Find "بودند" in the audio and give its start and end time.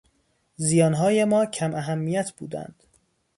2.31-2.83